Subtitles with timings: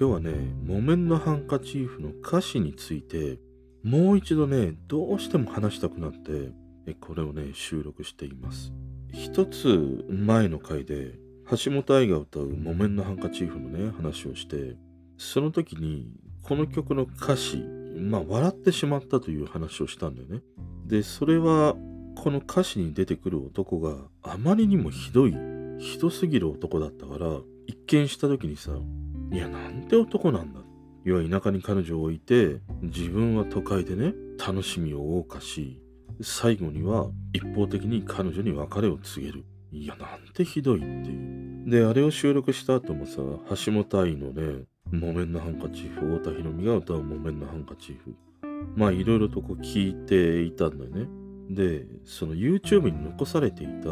[0.00, 0.32] 今日はね、
[0.64, 3.38] 木綿のハンカチーフの歌詞について、
[3.82, 6.54] もう一度ね、どうしても話したくなって、
[7.02, 8.72] これをね、収録しています。
[9.12, 11.18] 一つ前の回で、
[11.50, 14.78] 橋本愛が歌う木綿のハンカチーフのね、話をして、
[15.18, 16.06] その時に、
[16.44, 17.58] この曲の歌詞、
[17.98, 20.40] まあ、笑ってしまったという話をしたんだよね。
[20.86, 21.76] で、それは、
[22.16, 25.36] この歌詞に出てくる男があまりにもひどい、
[25.78, 28.72] ひどすぎる男だったから、一見した時にさ、
[29.32, 30.60] いや、なんて男なんだ。
[31.04, 34.12] 要は田舎に彼女を置いて、自分は都会でね、
[34.44, 35.80] 楽しみを謳歌し、
[36.22, 39.44] 最後には一方的に彼女に別れを告げる。
[39.72, 41.70] いや、なんてひどいっていう。
[41.70, 43.22] で、あれを収録した後もさ、
[43.64, 48.14] 橋本愛のね、木綿のハンカチーフ、太田博美が歌う木綿のハンカチーフ。
[48.76, 51.06] まあ、いろいろとこう聞いていたんだよね。
[51.50, 53.90] で、その YouTube に残されていた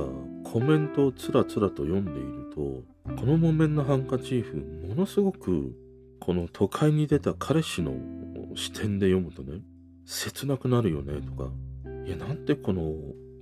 [0.51, 2.83] コメントをつらつらと読んでいると、
[3.17, 5.75] この木綿のハンカチーフ、ものすごく、
[6.21, 7.95] この都会に出た彼氏の
[8.55, 9.61] 視点で読むとね、
[10.05, 11.51] 切なくなるよね、とか、
[12.07, 12.93] いや、なんでこの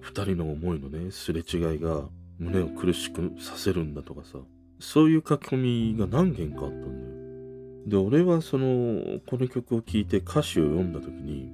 [0.00, 2.04] 二人の思いのね、すれ違いが
[2.38, 4.38] 胸を苦しくさせるんだとかさ、
[4.78, 8.04] そういう書き込みが何件かあったんだよ。
[8.04, 11.50] で、俺はその、この曲を聴いて歌詞を読んだ時に、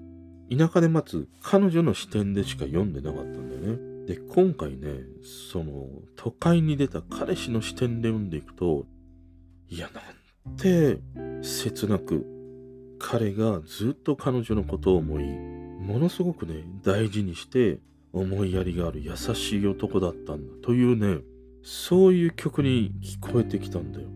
[0.57, 3.92] 田舎で待つ彼女の視点でしか読んでなかったんだよね。
[4.07, 5.05] で、今回ね、
[5.51, 8.87] その、都会に出た彼氏の視点で読んでいくと、
[9.69, 10.99] いや、なんて、
[11.43, 12.27] 切なく、
[12.99, 17.81] 彼がずっと彼女のことを思い、ものすごくね、大事にして、
[18.13, 21.23] 思いやりがある優しい男だったんだというね、
[21.63, 24.09] そういう曲に聞こえてきたんだよ。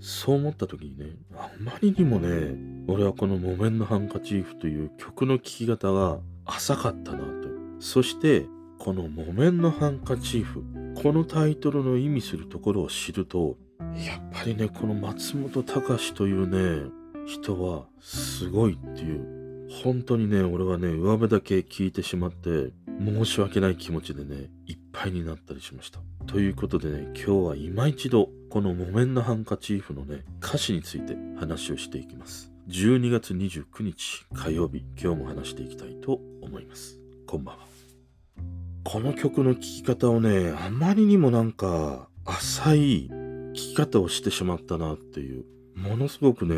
[0.00, 2.56] そう思った時にね、あまりにもね、
[2.88, 7.48] 俺はこの木綿のハンカチーフという曲の聴き方が浅かったなと。
[7.80, 8.46] そして、
[8.84, 10.62] この木綿のハンカチーフ、
[10.94, 16.90] このタイトルの意味するところを知ると、やっぱりね、この松本隆というね、
[17.24, 26.00] 人はすごいっていう、本当にね、俺はね、上辺だけ聞いてしまって、申し訳ない気持ちでね、いっぱいになったりしました。
[26.26, 32.52] ということでね、今日は今一度、この木綿のハンカチーフのね、歌詞について話をしていきます。
[32.68, 36.98] 12月29日火曜日、今日も話していきたいと思います。
[37.26, 37.73] こんばんは。
[38.84, 46.54] この曲の聴き方をね、あまりにもなんか浅い聴き方をしてしまったなっていう、ものすごくね、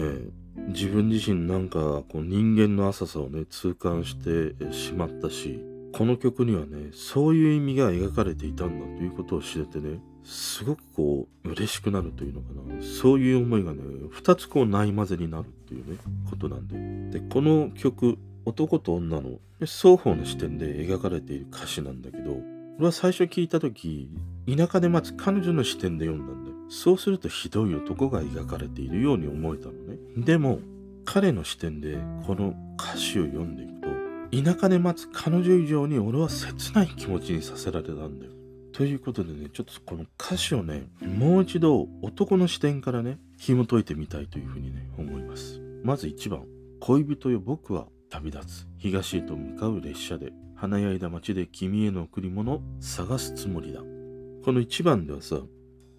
[0.68, 5.60] 自分自身なんかこう人間の浅さをね、痛感してしまったし、
[5.92, 12.82] この曲にはね、そういう意味が描かれていたんだということを知れてね、すごくこう、嬉しくなるというのかな。
[12.82, 15.96] そういう思いがね、二つこうないまぜになるっていうね、
[16.28, 17.20] ことなんで。
[17.20, 22.36] で、この曲、男と女の双方の視点で描かれている歌詞なんだけど、
[22.78, 24.08] 俺は最初聞いた時、
[24.46, 26.56] 田舎で待つ彼女の視点で読んだんだよ。
[26.68, 29.98] そうするとひどい男が描かれているように思えたのね。
[30.16, 30.60] でも、
[31.04, 38.32] 彼の視点でこの歌詞を読んでいくと、田舎で待つ彼女以上に俺は切ない気持ちにさせられたんだよ。
[38.72, 45.60] ということでね、ちょっとこの歌詞をね、もう一度男の視点からね、紐解いてみたいというふうにね、思います。
[45.82, 46.44] まず1番、
[46.78, 53.80] 恋人よ僕は旅立つ東へと向かう列車で華やいだ街で君への贈り物探すつもりだ。
[53.80, 55.40] この1番ではさ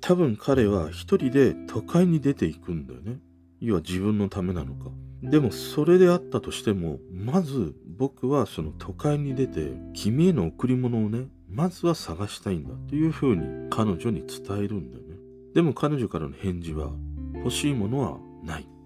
[0.02, 3.20] 多分彼は一人で都会に出ていくんだよね。
[3.60, 4.90] 要は自分のためなのか。
[5.22, 15.18] でもそれであったとしてもまず僕はその都会に出て君への贈り物をねまずは探したいんだというふうに彼女に伝えるんだよね。
[15.54, 16.92] でも彼女からの返事は
[17.36, 18.18] 欲しいものは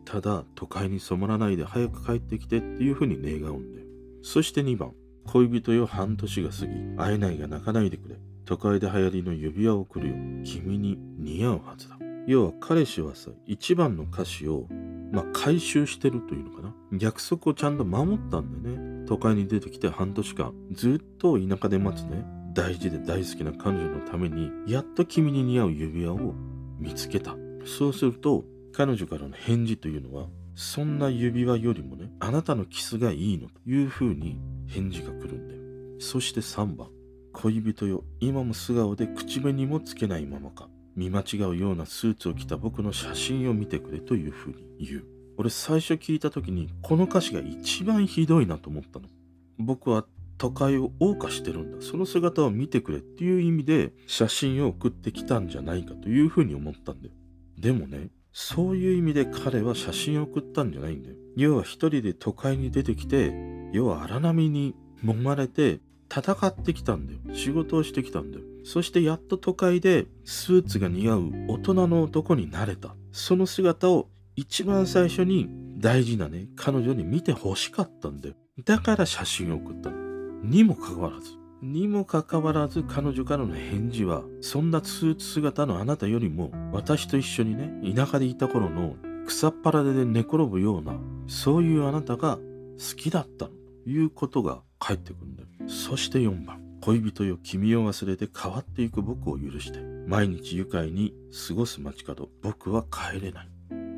[0.05, 3.85] ただ都会に染まらないで早く帰ってきてっていうふうに願うんだよ。
[4.21, 4.93] そして2番、
[5.25, 8.15] 恋人よ半年が過ぎ、会えないが泣かないでくれ。
[8.45, 10.15] 都会で流行りの指輪を送るよ。
[10.43, 11.97] 君に似合うはずだ。
[12.27, 14.67] 要は彼氏はさ、1番の歌詞を、
[15.11, 16.75] まあ、回収してるというのかな。
[16.99, 19.05] 約束をちゃんと守ったんだよね。
[19.07, 22.25] 都会に出てきて半年間、ずっと田舎で待つね。
[22.53, 26.33] 大事で大好きな彼女のために、やっと君に似合う指輪を
[26.79, 27.35] 見つけた。
[27.65, 34.37] そうすると、彼女からの返事というのは、そんな指輪よりもね、あなたのキスがいいのという風に
[34.67, 35.61] 返事が来るんだよ。
[35.99, 36.89] そして3番、
[37.33, 40.69] 恋人よ、今も素顔で口紅もつけないままか。
[40.95, 45.05] 見間違うようなスーツを着た僕の写真を見てくれという風に言う。
[45.37, 49.07] 俺最初聞いた時にこの歌詞が一番ひどいなと思ったの。
[49.57, 50.05] 僕は
[50.37, 51.81] 都会を謳歌してるんだ。
[51.81, 57.13] その姿を見てくれっていう意味で写真を送ってきたんじゃないかという風に思ったんだよ。
[57.57, 61.15] でもね、そういう意味で彼は写真を送ったんじゃないんだよ。
[61.35, 63.33] 要は一人で都会に出てきて、
[63.73, 65.79] 要は荒波に揉まれて
[66.09, 67.19] 戦ってきたんだよ。
[67.33, 68.43] 仕事をしてきたんだよ。
[68.63, 72.95] そしてやっと都会でスーツが似合う大人の男になれた。
[73.11, 78.35] その姿を一番最初に大事なね、彼女に見て欲しかったんだよ。
[78.63, 79.91] だから写真を送った。
[80.43, 81.40] にもかかわらず。
[81.61, 88.95] にもかかわらず彼女からの返事は、そんなスーツ姿のあなたよりも、私と一緒にね、田舎でいた頃の
[89.27, 93.49] 草っ腹で寝転ぶような、そういうあなたが好きだった。
[93.83, 95.47] ということが返ってくるんだよ。
[95.67, 96.61] そして4番。
[96.81, 99.79] 恋人よ君を忘れて変わっていく僕を許して。
[100.07, 101.13] 毎日愉快に
[101.47, 102.29] 過ごす街角。
[102.41, 103.49] 僕は帰れない。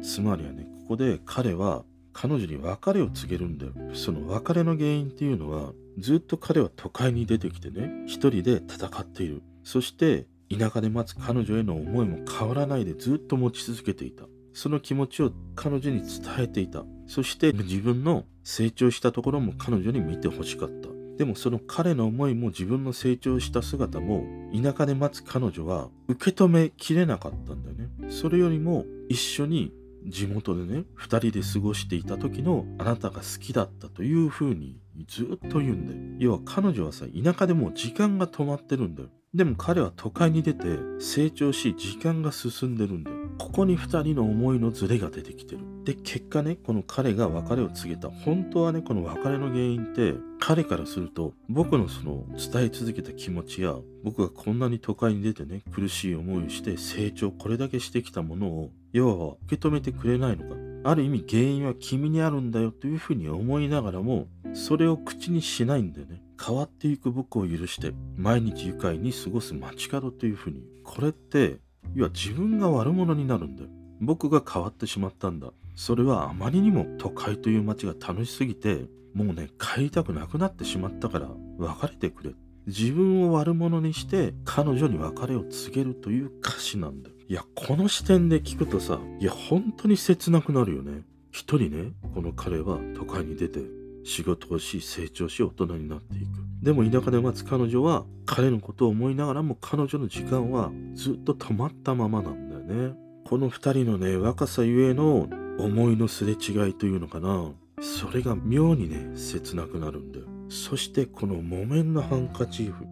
[0.01, 1.83] つまりはね、ここで彼は
[2.13, 3.73] 彼女に別れを告げるんだよ。
[3.93, 9.41] その別れの原因っていうのは、ずっと彼は都会に出てきてね、一人で戦っている。
[9.63, 10.27] そして、
[10.57, 14.25] 田舎で待つ彼女への思いも変わらないでずっと持ち続けていた。
[14.53, 16.85] その気持ちを彼女に伝えていた。
[17.07, 20.89] そして自分の成長したところも彼女に見てほしかった。
[21.17, 28.11] でもその彼の思いも自分の成長した姿も田舎で待つ彼女は受け止めきれなかったんだよね。
[28.11, 29.71] それよりも一緒に
[30.07, 35.99] 地元でね、二人で過ごしていた時のあなたが好きだったという風にずっと言うんだよ。
[36.19, 39.09] 要は彼女はさ、田舎でもう時間が止まってるんだよ。
[39.33, 43.23] でも彼は都会に出て成長し時間が進んでるんだよ。
[43.37, 45.61] ここに二人の思いのズレが出てきてる。
[45.83, 48.09] で、結果ね、この彼が別れを告げた。
[48.09, 60.55] 本当はね、この別れの原因って、彼からすると、僕のその伝え続けた気持ちや、僕がこんなに都会に出てね、苦しい思いをして成長これだけしてきたものを、要は受け止めてくれないのか。
[60.85, 66.21] ある意味原因は君にあるんだよというふうに思いながらも、それを口にしないんだよね。
[66.39, 70.63] 変わっていく僕を許して、毎日愉快に過ごす街角というふうに。
[70.83, 71.59] これって、
[71.95, 73.69] 要は自分が悪者になるんだよ。
[73.99, 75.51] 僕が変わってしまったんだ。
[75.75, 82.31] それはあまりにも都会という街が楽しすぎて、もうね、帰りたくなくなってしまったから、別れてくれ。
[82.67, 87.12] 自分を悪者にして彼女に別れを告げるという歌詞なんだよ。
[87.29, 91.03] いや、この視点で聞くとさ、いや、本当に切なくなるよね。
[91.31, 93.61] 一人ね、この彼は都会に出て、
[94.03, 96.27] 仕事をし、成長し、大人になっていく。
[96.61, 102.95] でも田舎で待つ彼女は、彼のことを思いながらも彼女の時間はずっと止まったままなんだよね。
[103.25, 107.51] この二人のね、若さゆえの思いのすれ違いというのかな。
[107.81, 110.25] それが妙にね、切なくなるんだよ。
[110.49, 112.83] そしてこの木綿のハンカチーフ。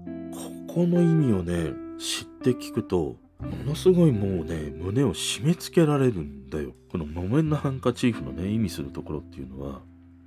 [0.68, 6.74] ここの意味をね、知って聞くと、ものすごいもうね、胸を締め付けられるんだよ。
[6.92, 9.82] この木綿のハンカチーフのね、意味するところっていうのは、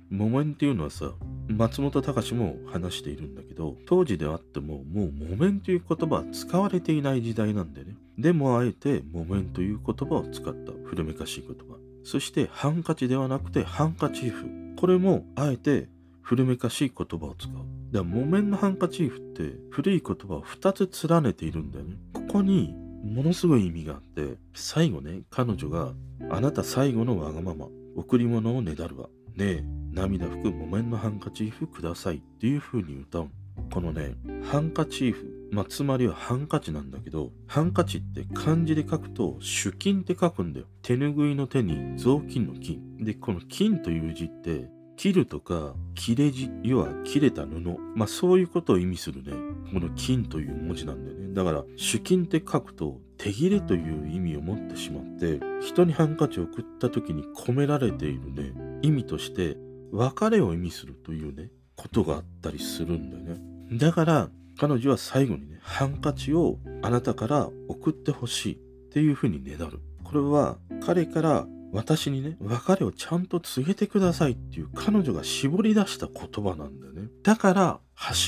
[0.09, 1.11] 木綿っていうのはさ、
[1.47, 7.95] 松本隆も話しているんだけど、当時であってももう木綿という言葉は使われていない時代なんでね。
[8.17, 11.77] でもあえて木綿という言葉を使った古めかしい言葉。
[12.03, 14.47] そしてハンカチではなくてハンカチーフ。
[14.77, 15.89] これもあえて
[16.21, 18.03] 古めかしい言葉を使う。
[18.03, 21.97] 木綿のハンカチーフって古い言葉を2つ連ねているんだよね。
[22.13, 25.93] ここにものすごい意味があって、最後ね、彼女が
[26.29, 29.07] あなた最後のわがまま、贈り物をねだるわ。
[29.35, 33.29] ねえ、涙拭く木綿のハンカチーフくださいっていう風に歌う
[33.71, 40.65] このね、ハンカチーフ、まあ、つまりはハンカチなんだけど、ハンカチって漢字で書くと、主金って書くんだよ。
[40.81, 42.97] 手ぬぐいの手に雑巾の金。
[42.97, 47.59] で、この金という字って、切るとか、切れ字、要は切れた布。
[47.95, 49.31] まあそういうことを意味するね。
[49.73, 51.33] この金という文字なんだよね。
[51.33, 59.57] だから、主金って書くと、手切れという意味を持ってしまって、人にハンカチを送った時に込められているね、意味として、
[59.91, 63.77] 別れを意味するというね、ことがあったりするんだよね。
[63.77, 68.57] だから、彼女は最後にね、ハンカチをあなたから送ってほしいっ
[68.93, 69.81] ていうふうにねだる。
[70.03, 77.09] これは彼から私にね、別れをちゃんと告げてくださいっていう彼女が絞り出した言葉なんだよね。
[77.21, 77.79] だから、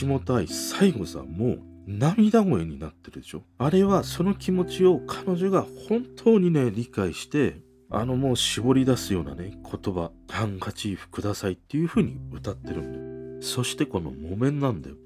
[0.02, 1.56] 橋本愛最後さん、も
[1.88, 3.44] 涙声になってるでしょ。
[3.58, 13.42] あれはその気持ちを彼女が本当にね、理解して、あのもう絞り出すようなね、言葉、ハンカチーフくださいっていう風に歌ってるんだよ。
[13.42, 14.98] そしてこの木綿なんだよ。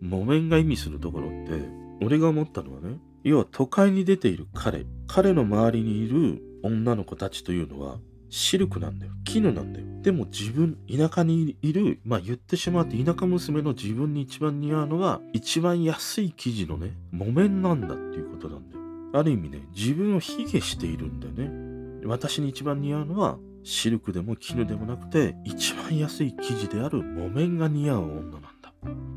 [0.00, 1.68] 木綿が意味するところって、
[2.02, 7.98] 俺が思ったのはね、要は都会に出ている彼、彼の周りにいる女の子たちというのは、
[8.28, 9.12] シルクなんだよ。
[9.24, 9.86] 絹なんだよ。
[10.02, 18.80] でも自分、田舎にいる、まあ言ってしまうと田舎娘の自分に一番似合うのは、一番安い生地のね、木綿なんだっていうことなんだよ。
[19.12, 22.06] ある意味ね、自分を卑下しているんだよね。
[22.06, 28.72] 私に一番似合うのは、シルクでも絹でもなくて、一番安い生地である木綿が似合う女なんだ。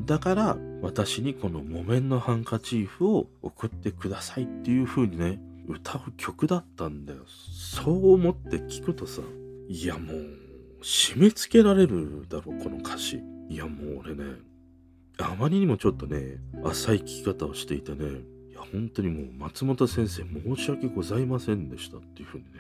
[0.06, 7.20] だから、私にこの木綿のハンカチーフを送ってくださいっていう風にね、歌う曲だったんだよ。
[7.28, 9.22] そう思って聞くとさ、
[9.68, 10.38] いやもう、
[10.82, 13.22] 締め付けられるだろ、この歌詞。
[13.50, 14.24] いやもう俺ね、
[15.18, 18.06] あまりにもちょっとね、浅い聞き方をしていてね、
[18.52, 22.52] いや本当にもう松本先生申し訳ございませんでしたっていう風にね、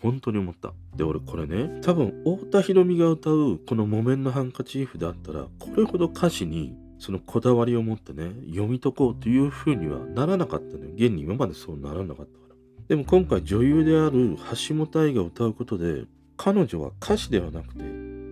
[0.00, 0.72] 本当に思った。
[0.96, 10.90] で、俺これね、多分、太田博美が歌うこの木綿のハンカチーフであったら、これほど歌詞にそのこだわりを持ってね、読み解こうという風にはならなかったのよ。
[10.94, 12.51] 現に今までそうならなかったから。
[12.92, 14.36] でも今回女優である
[14.68, 16.04] 橋本愛が歌うことで、
[16.36, 17.84] 彼女は歌詞ではなくて、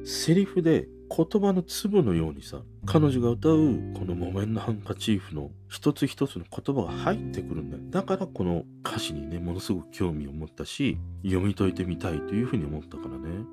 [0.05, 3.55] セリフで言葉の粒のようにさ、彼女が歌う
[3.95, 7.83] この木綿のハンカチーフの一つ一つの言葉が入ってくるんだよ。
[7.88, 13.47] だからこの歌詞にね、ものすごく興味を持ったし、読み解いてみたいというふうに思ったからね。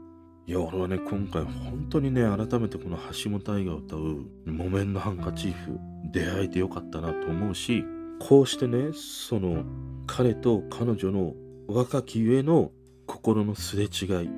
[0.45, 5.79] いや、俺はね、今回本当にね、改めてこの橋本愛が歌う木綿のハンカチーフ、
[6.11, 7.85] 出会えてよかったなと思うし、
[8.19, 9.63] こうしてね、その
[10.05, 11.33] 彼と彼女の
[11.67, 12.71] 若きゆえの
[13.05, 14.29] 心のすれ違い、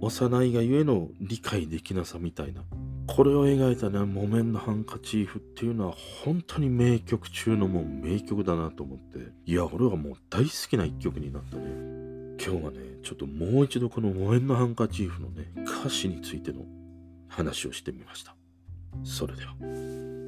[0.00, 2.62] 幼いがゆえの理解できなさみたいな。
[3.06, 5.94] これを描いたね、木綿のハンカチーフっていうのは
[6.24, 9.32] 本当に名曲中のもう名曲だなと思って。
[9.46, 11.64] いや、俺はもう大好きな一曲になったね。
[12.42, 16.64] 今日はね、ちょっともう一度この木綿のハンカチーフのね、歌詞についての
[17.28, 18.34] 話をしてみました。
[19.02, 20.19] それでは。